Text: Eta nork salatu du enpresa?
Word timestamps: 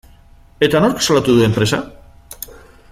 Eta 0.67 0.81
nork 0.85 1.03
salatu 1.09 1.35
du 1.37 1.45
enpresa? 1.49 1.83